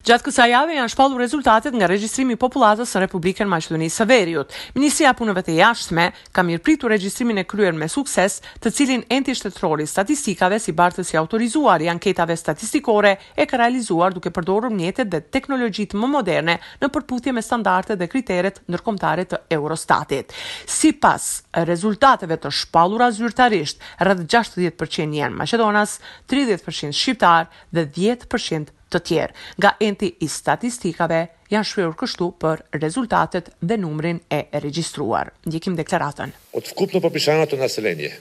Gjatë 0.00 0.24
kësa 0.30 0.44
jave 0.48 0.72
janë 0.78 0.90
shpallu 0.94 1.18
rezultatet 1.20 1.74
nga 1.76 1.84
regjistrimi 1.90 2.32
populatës 2.40 2.88
së 2.88 3.00
Republikën 3.02 3.44
Maqedonisë 3.52 3.98
së 4.00 4.04
Veriut. 4.08 4.54
Ministria 4.72 5.10
Punëve 5.12 5.42
të 5.44 5.56
Jashtme 5.58 6.06
ka 6.32 6.40
pritu 6.64 6.88
regjistrimin 6.88 7.36
e 7.36 7.44
kryer 7.44 7.76
me 7.76 7.84
sukses 7.86 8.38
të 8.64 8.72
cilin 8.72 9.02
enti 9.12 9.34
shtetërori 9.36 9.84
statistikave 9.86 10.56
si 10.58 10.72
bartës 10.72 11.12
i 11.12 11.18
autorizuar 11.20 11.82
i 11.84 11.90
anketave 11.92 12.32
statistikore 12.40 13.12
e 13.36 13.44
ka 13.44 13.58
realizuar 13.60 14.14
duke 14.16 14.30
përdorur 14.32 14.72
mjetet 14.72 15.06
dhe 15.12 15.20
teknologjit 15.36 15.92
më 15.92 16.08
moderne 16.14 16.56
në 16.80 16.88
përputhje 16.96 17.36
me 17.36 17.42
standarte 17.44 17.94
dhe 18.00 18.08
kriteret 18.08 18.62
nërkomtare 18.72 19.24
të 19.28 19.38
Eurostatit. 19.52 20.32
Si 20.66 20.92
pas 20.96 21.20
rezultateve 21.52 22.40
të 22.40 22.48
shpallura 22.62 23.10
zyrtarisht, 23.20 23.76
rrëdë 24.00 24.24
60% 24.38 25.10
njenë 25.12 25.42
Maqedonas, 25.44 25.98
30% 26.32 26.88
Shqiptar 26.96 27.52
dhe 27.68 27.84
10% 27.84 28.24
Shqiptar 28.24 28.78
të 28.92 28.98
tjerë. 29.10 29.34
Nga 29.60 29.70
enti 29.88 30.08
i 30.24 30.26
statistikave 30.28 31.20
janë 31.52 31.68
shpërur 31.70 31.96
kështu 32.00 32.26
për 32.42 32.56
rezultatet 32.82 33.46
dhe 33.62 33.76
numrin 33.84 34.18
e 34.32 34.40
regjistruar. 34.64 35.26
Ndjekim 35.46 35.74
deklaratën. 35.78 36.30
O 36.54 36.56
të 36.62 36.68
fkup 36.74 36.90
në 36.96 37.00
përpishana 37.06 37.44
të 37.50 37.56
naselenje, 37.62 38.12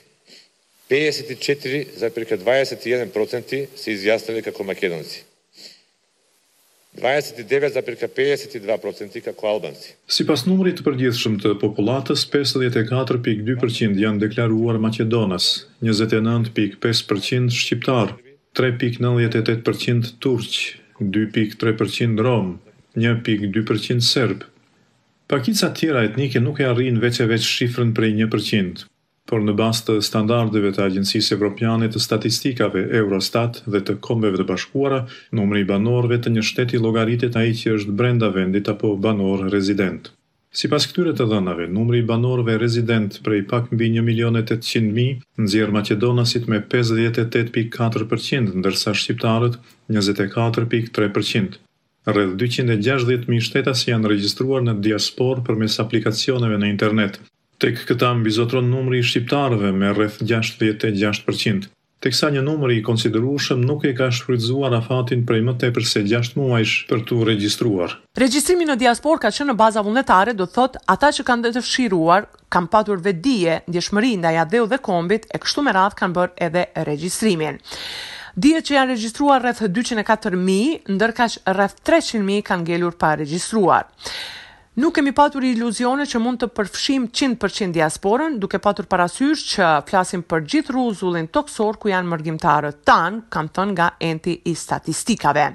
54,21% 0.89 3.57
si 3.77 3.89
izjastënve 3.97 4.41
kako 4.49 4.61
makedonci. 4.69 5.19
29,52% 6.99 9.21
kako 9.23 9.45
albanci. 9.47 9.91
Si 10.09 10.25
pas 10.27 10.41
numrit 10.49 10.75
të 10.79 10.83
përgjithshëm 10.87 11.35
të 11.39 11.49
populatës, 11.61 12.21
54,2% 12.33 13.93
janë 14.03 14.19
deklaruar 14.25 14.75
Macedonas, 14.81 15.45
29,5% 15.85 17.49
Shqiptarë, 17.53 18.13
3.98% 18.59 20.13
turq, 20.19 20.73
2.3% 21.01 22.19
rom, 22.19 22.57
1.2% 22.95 24.01
serb. 24.01 24.39
Pakica 25.27 25.69
tjera 25.73 26.01
etnike 26.03 26.39
nuk 26.43 26.59
e 26.59 26.65
arrin 26.67 26.99
veç 26.99 27.21
e 27.23 27.29
veç 27.31 27.45
shifrën 27.47 27.93
për 27.95 28.09
1% 28.27 28.83
por 29.29 29.43
në 29.45 29.53
bastë 29.59 29.95
të 29.99 30.03
standardeve 30.09 30.71
të 30.73 30.81
Agjensisë 30.89 31.35
Evropiane 31.37 31.85
të 31.93 31.99
Statistikave, 32.01 32.81
Eurostat 32.99 33.61
dhe 33.69 33.83
të 33.87 33.95
Kombeve 34.03 34.41
të 34.41 34.47
Bashkuara, 34.49 35.03
numri 35.37 35.61
i 35.63 35.69
banorëve 35.69 36.17
të 36.19 36.33
një 36.35 36.43
shteti 36.49 36.81
llogaritet 36.81 37.37
ai 37.39 37.51
që 37.61 37.75
është 37.77 37.93
brenda 38.01 38.33
vendit 38.35 38.67
apo 38.73 38.95
banor 39.05 39.45
rezident. 39.53 40.09
Si 40.49 40.65
pas 40.69 40.85
këtyre 40.89 41.11
të 41.13 41.25
dhënave, 41.29 41.65
numri 41.75 41.99
i 42.01 42.05
banorve 42.11 42.55
rezident 42.61 43.11
prej 43.25 43.43
pak 43.51 43.67
mbi 43.73 43.89
1.800.000 44.01 45.47
zjerë 45.53 45.75
Macedonasit 45.75 46.47
me 46.53 46.61
58.4%, 46.71 48.49
ndërsa 48.63 48.95
shqiptarët 48.97 49.59
24.3%. 49.99 51.59
Rrëdh 52.09 52.33
260.000 52.41 53.45
shtetas 53.49 53.85
janë 53.91 54.13
registruar 54.15 54.65
në 54.65 54.77
diaspor 54.87 55.43
për 55.49 55.61
mes 55.61 55.77
aplikacioneve 55.85 56.57
në 56.63 56.73
internet. 56.73 57.19
Tek 57.61 57.85
këta 57.91 58.15
mbizotron 58.17 58.71
numri 58.73 59.03
i 59.03 59.05
shqiptarëve 59.11 59.75
me 59.83 59.93
rreth 59.99 60.17
66% 60.33 61.69
teksa 62.03 62.29
një 62.31 62.41
numëri 62.45 62.77
i 62.79 62.83
konsiderueshëm 62.85 63.63
nuk 63.67 63.83
e 63.83 63.91
ka 63.97 64.07
shfrytzuar 64.15 64.75
afatin 64.77 65.25
prej 65.27 65.39
më 65.47 65.55
tepër 65.63 65.85
se 65.87 66.03
6 66.07 66.37
muajsh 66.39 66.75
për 66.91 67.01
tu 67.09 67.17
regjistruar. 67.27 67.97
Regjistrimi 68.19 68.67
në 68.67 68.77
diaspor 68.79 69.19
ka 69.23 69.31
qenë 69.35 69.51
në 69.51 69.57
baza 69.59 69.83
vullnetare, 69.83 70.33
do 70.39 70.47
thot 70.47 70.79
ata 70.95 71.09
që 71.17 71.25
kanë 71.27 71.45
dhe 71.45 71.51
të 71.57 71.65
fshiruar 71.67 72.29
kanë 72.53 72.71
patur 72.73 73.03
vedije, 73.03 73.59
ndjeshmëri 73.67 74.13
ndaj 74.21 74.37
adheu 74.45 74.69
dhe 74.71 74.79
kombit 74.83 75.27
e 75.35 75.41
kështu 75.43 75.65
me 75.67 75.75
radh 75.75 75.97
kanë 75.99 76.15
bërë 76.15 76.35
edhe 76.47 76.65
regjistrimin. 76.87 77.59
Dihet 78.39 78.69
që 78.69 78.75
janë 78.77 78.93
regjistruar 78.95 79.43
rreth 79.43 79.65
204.000, 79.75 80.91
ndërkaq 80.95 81.37
rreth 81.57 81.81
300.000 81.83 82.45
kanë 82.47 82.63
ngelur 82.67 82.95
pa 82.95 83.15
regjistruar. 83.19 83.89
Nuk 84.73 84.93
kemi 84.93 85.09
patur 85.17 85.41
iluzione 85.43 86.03
që 86.05 86.19
mund 86.21 86.43
të 86.43 86.47
përfshim 86.53 87.07
100% 87.09 87.73
diasporën, 87.73 88.35
duke 88.39 88.59
patur 88.61 88.85
parasysh 88.85 89.41
që 89.55 89.69
flasim 89.89 90.21
për 90.21 90.43
gjithë 90.53 90.75
rruzullin 90.75 91.25
toksor 91.33 91.79
ku 91.81 91.89
janë 91.89 92.07
mërgjimtarët 92.11 92.83
tan, 92.85 93.17
kam 93.33 93.49
thënë 93.55 93.73
nga 93.79 93.87
enti 94.09 94.35
i 94.45 94.53
statistikave. 94.53 95.47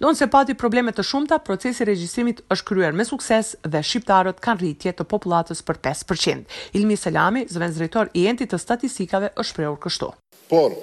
Do 0.00 0.08
nëse 0.08 0.30
pati 0.32 0.56
probleme 0.56 0.94
të 0.96 1.04
shumta, 1.04 1.36
procesi 1.44 1.84
regjistrimit 1.84 2.40
është 2.48 2.66
kryer 2.72 2.96
me 2.96 3.04
sukses 3.04 3.52
dhe 3.60 3.84
shqiptarët 3.84 4.40
kanë 4.40 4.62
rritje 4.64 4.96
të 4.96 5.06
popullatës 5.12 5.60
për 5.68 5.80
5%. 5.92 6.58
Ilmi 6.80 6.96
Selami, 6.96 7.44
zëvendësdrejtor 7.52 8.10
i 8.16 8.24
entit 8.32 8.54
të 8.56 8.62
statistikave, 8.66 9.34
është 9.36 9.50
shprehur 9.52 9.78
kështu. 9.84 10.10
Por 10.48 10.80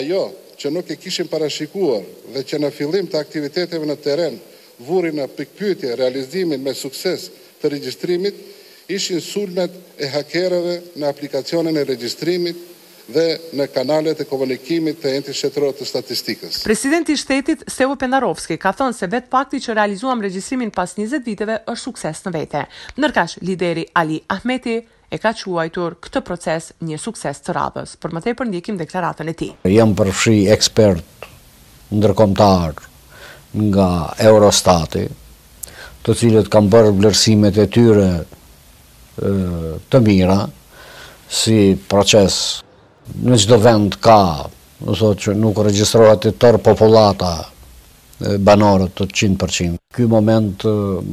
ajo 0.00 0.26
që 0.58 0.74
nuk 0.74 0.90
e 0.90 0.98
kishim 1.04 1.30
parashikuar 1.30 2.02
dhe 2.34 2.42
që 2.50 2.60
në 2.66 2.74
fillim 2.80 3.06
të 3.06 3.22
aktiviteteve 3.22 3.86
në 3.88 3.98
teren 4.08 4.40
vuri 4.86 5.12
në 5.14 5.24
pikpytje 5.36 5.94
realizimin 5.96 6.62
me 6.62 6.74
sukses 6.74 7.28
të 7.62 7.70
registrimit, 7.72 8.34
ishin 8.88 9.20
sulmet 9.20 9.70
e 10.00 10.08
hakereve 10.12 10.78
në 10.96 11.08
aplikacionin 11.08 11.76
e 11.76 11.84
registrimit 11.88 12.58
dhe 13.08 13.26
në 13.56 13.66
kanalet 13.72 14.20
e 14.20 14.26
komunikimit 14.28 14.98
të 15.02 15.14
enti 15.16 15.32
shetërot 15.32 15.78
të 15.80 15.86
statistikës. 15.88 16.60
Presidenti 16.64 17.16
shtetit 17.16 17.62
Stevo 17.72 17.96
Pendarovski 17.96 18.58
ka 18.60 18.74
thënë 18.76 18.96
se 18.98 19.08
vetë 19.12 19.30
fakti 19.32 19.60
që 19.64 19.76
realizuam 19.78 20.20
regjisimin 20.24 20.70
pas 20.76 20.92
20 20.98 21.24
viteve 21.26 21.56
është 21.72 21.82
sukses 21.86 22.20
në 22.28 22.34
vete. 22.36 22.66
Nërkash, 23.00 23.38
lideri 23.48 23.86
Ali 23.96 24.20
Ahmeti 24.28 24.76
e 25.08 25.16
ka 25.18 25.32
quajtur 25.32 25.96
këtë 26.04 26.20
proces 26.20 26.72
një 26.84 27.00
sukses 27.00 27.40
të 27.40 27.56
radhës. 27.56 27.96
Për 27.96 28.12
më 28.12 28.24
te 28.28 28.34
ndjekim 28.44 28.76
deklaratën 28.76 29.28
e 29.28 29.34
ti. 29.40 29.48
Jam 29.64 29.96
përfshi 29.96 30.42
ekspert 30.52 31.24
ndërkomtarë, 31.88 32.84
nga 33.52 34.12
Eurostati, 34.18 35.04
të 36.04 36.14
cilët 36.20 36.48
kam 36.52 36.68
bërë 36.70 36.92
vlerësimet 37.00 37.56
e 37.58 37.66
tyre 37.72 38.08
të 39.18 40.00
mira, 40.04 40.40
si 41.28 41.74
proces 41.88 42.36
në 43.24 43.36
gjdo 43.40 43.58
vend 43.64 43.96
ka, 44.04 44.20
që 44.84 45.34
nuk 45.36 45.58
registrohet 45.64 46.22
të 46.26 46.34
tërë 46.40 46.60
populata 46.64 47.32
banorët 48.44 48.92
të 48.98 49.06
100% 49.34 49.76
Ky 49.94 50.04
moment 50.10 50.62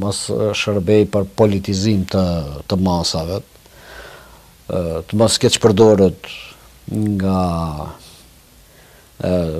mas 0.02 0.24
shërbej 0.58 1.06
për 1.10 1.24
politizim 1.38 2.02
të, 2.12 2.22
të 2.68 2.76
masave, 2.78 3.38
të 5.08 5.16
mas 5.18 5.38
që 5.40 5.50
përdorët 5.64 6.28
nga 7.18 7.40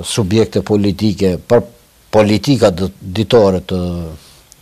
subjekte 0.07 0.61
politike 0.61 1.33
për 1.49 1.65
politikat 2.17 2.75
ditore 2.97 3.61
të, 3.71 3.81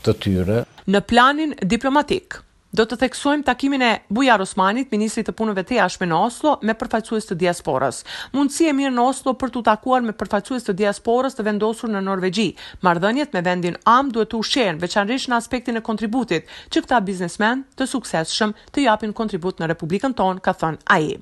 të 0.04 0.16
tyre. 0.26 0.60
Në 0.92 1.02
planin 1.12 1.56
diplomatikë, 1.76 2.45
Do 2.76 2.84
të 2.90 2.98
theksojmë 3.06 3.46
takimin 3.48 3.84
e 3.86 3.90
Bujar 4.12 4.42
Osmanit, 4.44 4.90
ministri 4.92 5.22
të 5.24 5.32
punëve 5.40 5.64
të 5.64 5.78
jashtme 5.78 6.10
në 6.12 6.16
Oslo, 6.28 6.56
me 6.68 6.74
përfaqësues 6.76 7.30
të 7.30 7.38
diasporës. 7.44 8.02
Mundësi 8.36 8.66
e 8.68 8.74
mirë 8.76 8.92
në 8.98 9.06
Oslo 9.12 9.32
për 9.40 9.54
të 9.54 9.62
takuar 9.70 10.04
me 10.04 10.12
përfaqësues 10.18 10.66
të 10.68 10.76
diasporës 10.82 11.38
të 11.38 11.46
vendosur 11.48 11.94
në 11.94 12.02
Norvegji. 12.04 12.50
Marrëdhëniet 12.84 13.38
me 13.38 13.44
vendin 13.48 13.78
AM 13.88 14.10
duhet 14.12 14.34
të 14.34 14.42
ushqehen 14.44 14.82
veçanërisht 14.84 15.32
në 15.32 15.38
aspektin 15.38 15.80
e 15.80 15.84
kontributit, 15.88 16.52
që 16.76 16.84
këta 16.84 17.00
biznesmen 17.08 17.64
të 17.80 17.88
suksesshëm 17.94 18.52
të 18.76 18.86
japin 18.90 19.16
kontribut 19.16 19.62
në 19.64 19.72
Republikën 19.72 20.18
tonë, 20.20 20.44
ka 20.44 20.58
thënë 20.60 20.84
ai. 20.98 21.16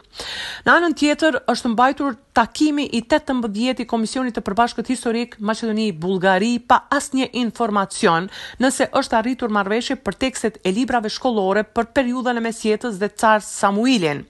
Në 0.66 0.74
anën 0.80 0.97
tjetër, 0.97 1.38
është 1.53 1.74
mbajtur 1.75 2.18
takimi 2.34 2.88
i 2.97 3.03
18 3.06 3.84
i 3.84 3.88
Komisionit 3.91 4.40
të 4.40 4.41
Përbashkët 4.47 4.90
Historik 4.90 5.38
Maqedoni-Bullgari 5.38 6.53
pa 6.66 6.80
asnjë 6.97 7.30
informacion 7.46 8.25
nëse 8.64 8.88
është 8.97 9.20
arritur 9.20 9.53
marrëveshje 9.53 10.00
për 10.02 10.18
tekstet 10.25 10.58
e 10.66 10.74
librave 10.74 11.14
shkollore 11.14 11.43
kryesore 11.44 11.64
për 11.76 11.88
periudhën 11.96 12.38
e 12.40 12.44
mesjetës 12.44 12.98
dhe 13.00 13.09
car 13.20 13.42
Samuilin. 13.44 14.24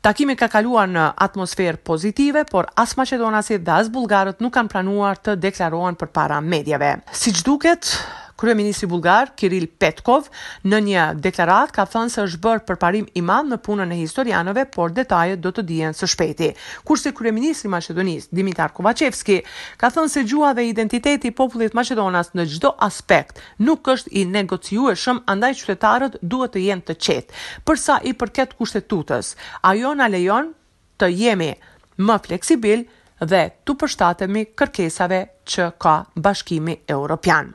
Takimi 0.00 0.36
ka 0.38 0.46
kaluar 0.48 0.86
në 0.88 1.06
atmosferë 1.26 1.80
pozitive, 1.84 2.44
por 2.46 2.68
as 2.78 2.94
Macedonasi 2.96 3.58
dhe 3.58 3.74
as 3.80 3.90
Bulgarët 3.90 4.40
nuk 4.40 4.54
kanë 4.54 4.70
pranuar 4.70 5.18
të 5.18 5.34
deklarohen 5.42 5.98
për 5.98 6.12
para 6.14 6.40
medjave. 6.40 6.92
Si 7.12 7.32
që 7.34 7.42
duket, 7.48 7.88
Kryeministri 8.38 8.86
Bulgar 8.86 9.32
Kiril 9.36 9.66
Petkov 9.82 10.28
në 10.68 10.78
një 10.88 11.04
deklarat 11.24 11.72
ka 11.74 11.84
thënë 11.90 12.12
se 12.14 12.22
është 12.28 12.40
bërë 12.44 12.64
përparim 12.68 13.08
i 13.18 13.22
madh 13.26 13.48
në 13.50 13.58
punën 13.66 13.94
e 13.94 13.98
historianëve, 13.98 14.64
por 14.76 14.92
detajet 14.94 15.40
do 15.42 15.50
të 15.56 15.64
dihen 15.66 15.96
së 15.98 16.06
shpejti. 16.12 16.50
Kurse 16.86 17.10
Kryeministri 17.18 17.66
i 17.68 17.72
Maqedonisë 17.74 18.30
Dimitar 18.38 18.70
Kovacevski 18.76 19.40
ka 19.80 19.90
thënë 19.94 20.12
se 20.12 20.22
gjuha 20.30 20.52
dhe 20.56 20.68
identiteti 20.70 21.32
i 21.32 21.34
popullit 21.34 21.74
maqedonas 21.74 22.30
në 22.38 22.46
çdo 22.54 22.74
aspekt 22.86 23.42
nuk 23.66 23.88
është 23.96 24.14
i 24.20 24.24
negociueshëm, 24.30 25.24
andaj 25.34 25.56
qytetarët 25.64 26.20
duhet 26.22 26.54
të 26.54 26.62
jenë 26.68 26.86
të 26.92 26.96
qetë. 27.08 27.42
Për 27.66 27.80
sa 27.86 27.98
i 28.04 28.14
përket 28.22 28.54
kushtetutës, 28.58 29.34
ajo 29.66 29.94
na 29.98 30.06
lejon 30.14 30.54
të 30.98 31.10
jemi 31.10 31.50
më 31.98 32.20
fleksibil 32.28 32.86
dhe 33.18 33.42
të 33.66 33.74
përshtatemi 33.80 34.44
kërkesave 34.54 35.18
që 35.48 35.72
ka 35.82 35.94
bashkimi 36.22 36.76
europian. 36.92 37.50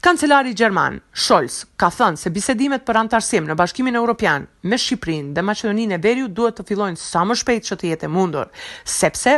Kancelari 0.00 0.54
Gjerman, 0.56 0.94
Scholz, 1.12 1.58
ka 1.76 1.90
thënë 1.92 2.16
se 2.16 2.30
bisedimet 2.32 2.86
për 2.88 2.98
antarësim 3.02 3.44
në 3.50 3.56
bashkimin 3.60 3.98
e 3.98 3.98
Europian 4.00 4.46
me 4.72 4.78
Shqiprin 4.80 5.26
dhe 5.36 5.44
Macedonin 5.44 5.92
e 5.92 5.98
Berju 6.06 6.30
duhet 6.38 6.56
të 6.56 6.64
fillojnë 6.70 7.00
sa 7.02 7.26
më 7.28 7.36
shpejt 7.42 7.66
që 7.68 7.78
të 7.82 7.90
jetë 7.90 8.10
mundur, 8.14 8.48
sepse, 8.94 9.34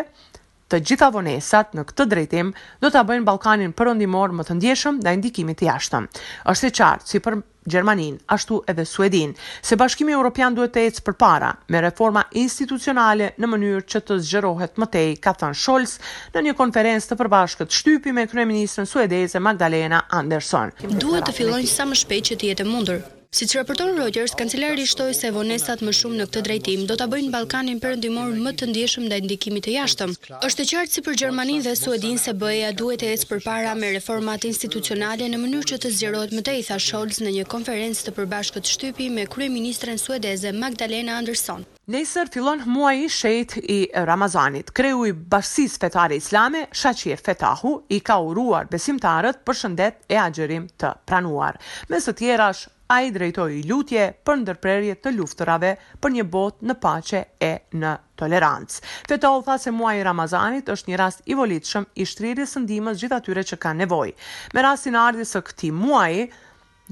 të 0.73 0.81
gjitha 0.89 1.09
vonesat 1.13 1.75
në 1.77 1.83
këtë 1.91 2.05
drejtim 2.09 2.53
do 2.81 2.91
ta 2.93 3.03
bëjnë 3.05 3.27
Ballkanin 3.29 3.75
përëndimor 3.77 4.33
më 4.39 4.47
të 4.49 4.57
ndjeshëm 4.57 5.01
ndaj 5.03 5.17
indikimit 5.19 5.61
të 5.61 5.69
jashtëm. 5.69 6.07
Është 6.49 6.69
e 6.71 6.75
qartë 6.81 7.11
si 7.13 7.23
për 7.25 7.43
Gjermanin, 7.73 8.17
ashtu 8.35 8.57
edhe 8.67 8.83
Suedin, 8.89 9.37
se 9.63 9.77
bashkimi 9.79 10.11
Europian 10.17 10.57
duhet 10.57 10.73
të 10.75 10.83
ecë 10.89 11.05
për 11.07 11.15
para 11.21 11.51
me 11.71 11.79
reforma 11.85 12.25
institucionale 12.43 13.29
në 13.39 13.51
mënyrë 13.53 13.85
që 13.87 14.01
të 14.09 14.17
zgjerohet 14.27 14.81
më 14.83 14.89
tej, 14.97 15.13
ka 15.23 15.31
thënë 15.45 15.61
Scholz 15.63 15.95
në 16.35 16.43
një 16.49 16.57
konferencë 16.59 17.13
të 17.13 17.21
përbashkët 17.23 17.79
shtypi 17.79 18.17
me 18.19 18.27
kryeministën 18.33 18.89
suedeze 18.91 19.39
Magdalena 19.39 20.03
Andersson. 20.11 20.75
Duhet 20.91 21.29
të 21.31 21.37
fillojnë 21.39 21.71
sa 21.71 21.87
më 21.87 22.03
shpejt 22.03 22.33
që 22.33 22.41
të 22.43 22.51
jetë 22.55 22.67
mundur, 22.73 23.05
Si 23.33 23.47
që 23.49 23.63
raporton 23.63 23.95
Rogers, 23.97 24.35
kancelari 24.37 24.83
shtoj 24.85 25.15
se 25.17 25.31
vonesat 25.33 25.81
më 25.87 25.93
shumë 25.99 26.17
në 26.19 26.25
këtë 26.29 26.41
drejtim 26.45 26.81
do 26.91 26.95
të 27.01 27.07
bëjnë 27.15 27.31
Balkanin 27.33 27.79
për 27.81 27.95
më 28.43 28.51
të 28.61 28.67
ndjeshëm 28.69 29.07
dhe 29.09 29.21
ndikimit 29.25 29.65
të 29.65 29.71
jashtëm. 29.73 30.11
është 30.49 30.61
e 30.61 30.67
qartë 30.73 30.93
si 30.93 31.01
për 31.07 31.15
Gjermanin 31.23 31.63
dhe 31.65 31.73
Suedin 31.81 32.19
se 32.21 32.35
bëja 32.43 32.75
duhet 32.83 33.01
e 33.07 33.15
ecë 33.17 33.29
për 33.31 33.41
para 33.47 33.73
me 33.79 33.89
reformat 33.95 34.45
institucionale 34.51 35.25
në 35.33 35.39
mënyrë 35.47 35.69
që 35.73 35.79
të 35.81 35.93
zgjerohet 35.97 36.33
më 36.37 36.43
të 36.51 36.57
i 36.61 36.65
tha 36.69 36.77
Scholz 36.87 37.23
në 37.25 37.31
një 37.39 37.47
konferencë 37.57 38.05
të 38.05 38.13
përbashkët 38.19 38.67
shtypi 38.75 39.09
me 39.17 39.25
krye 39.37 39.49
ministren 39.55 39.97
suedeze 40.03 40.53
Magdalena 40.53 41.17
Anderson. 41.23 41.65
Nesër 41.89 42.29
fillon 42.37 42.61
muaj 42.69 42.95
i 43.05 43.09
shejt 43.11 43.57
i 43.65 43.79
Ramazanit. 43.97 44.75
Kreu 44.77 45.09
i 45.09 45.17
bashkësis 45.17 45.79
fetare 45.83 46.21
islame, 46.21 46.67
Shachir 46.71 47.17
Fetahu, 47.17 47.79
i 47.89 47.99
ka 48.05 48.21
uruar 48.29 48.69
besimtarët 48.71 49.41
për 49.49 49.61
shëndet 49.65 50.05
e 50.13 50.21
agjerim 50.21 50.69
të 50.77 50.93
pranuar. 51.09 51.57
Mes 51.89 52.05
të 52.07 52.15
tjera 52.21 52.53
a 52.93 53.01
i 53.03 53.11
drejtoj 53.15 53.55
lutje 53.71 54.03
për 54.29 54.39
ndërprerje 54.43 54.99
të 55.05 55.11
luftërave 55.17 55.71
për 56.03 56.13
një 56.17 56.25
bot 56.35 56.59
në 56.69 56.75
pace 56.83 57.23
e 57.47 57.51
në 57.83 57.93
tolerancë. 58.21 58.83
Fetoll 59.09 59.45
tha 59.47 59.57
se 59.63 59.73
muaj 59.73 59.95
i 59.97 60.03
Ramazanit 60.05 60.69
është 60.75 60.93
një 60.93 60.99
rast 61.01 61.25
i 61.33 61.37
volitshëm 61.39 61.87
i 61.97 62.05
shtriri 62.11 62.45
së 62.51 62.63
ndimës 62.67 63.01
gjitha 63.01 63.21
tyre 63.27 63.45
që 63.49 63.59
ka 63.65 63.73
nevoj. 63.81 64.13
Me 64.53 64.65
rastin 64.67 64.99
ardhjës 65.07 65.37
së 65.39 65.45
këti 65.51 65.73
muaj, 65.83 66.17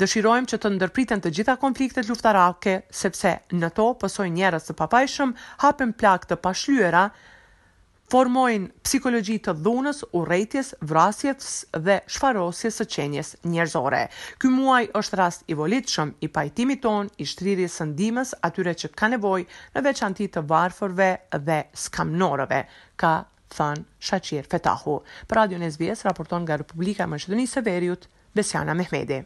Dëshirojmë 0.00 0.46
që 0.48 0.56
të 0.62 0.68
ndërpriten 0.78 1.20
të 1.20 1.30
gjitha 1.36 1.54
konfliktet 1.60 2.06
luftarake, 2.08 2.72
sepse 2.96 3.32
në 3.60 3.68
to 3.76 3.88
pësoj 4.00 4.28
njerës 4.32 4.68
të 4.70 4.76
papajshëm, 4.78 5.34
hapen 5.64 5.90
plak 6.00 6.24
të 6.30 6.38
pashlyera, 6.44 7.02
formojnë 8.10 8.72
psikologji 8.82 9.36
të 9.46 9.52
dhunës, 9.62 10.00
urrëties, 10.18 10.72
vrasjes 10.90 11.50
dhe 11.86 12.00
shfarosjes 12.10 12.80
së 12.80 12.86
qenjes 12.94 13.30
njerëzore. 13.46 14.00
Ky 14.42 14.50
muaj 14.54 14.88
është 15.00 15.18
rast 15.22 15.46
i 15.46 15.54
volitshëm 15.58 16.14
i 16.26 16.30
pajtimit 16.34 16.82
ton, 16.82 17.08
i 17.22 17.24
shtrirjes 17.32 17.78
së 17.78 17.86
ndihmës 17.92 18.34
atyre 18.48 18.74
që 18.82 18.90
kanë 18.98 19.14
nevojë 19.18 19.46
në 19.76 19.82
veçanti 19.86 20.26
të 20.34 20.42
varfërve 20.50 21.10
dhe 21.48 21.60
skamnorëve. 21.86 22.62
Ka 23.00 23.12
thën 23.54 23.86
Shaqir 24.02 24.46
Fetahu, 24.50 24.98
Radio 25.38 25.62
e 25.62 25.70
Vies 25.78 26.02
raporton 26.06 26.42
nga 26.46 26.58
Republika 26.62 27.06
e 27.06 27.12
Maqedonisë 27.14 27.60
së 27.60 27.68
Veriut, 27.70 28.08
Besiana 28.34 28.74
Mehmede. 28.78 29.22